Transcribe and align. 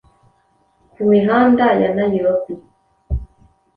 ku 0.93 1.01
mihanda 1.11 1.65
ya 1.81 1.89
nairobi 1.97 2.53